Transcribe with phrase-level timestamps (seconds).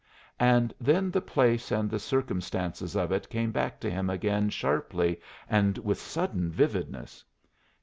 [0.39, 5.21] And then the place and the circumstances of it came back to him again sharply
[5.47, 7.23] and with sudden vividness.